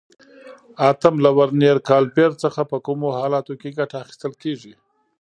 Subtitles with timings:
[0.89, 4.73] اتم: له ورنیر کالیپر څخه په کومو حالاتو کې ګټه اخیستل کېږي؟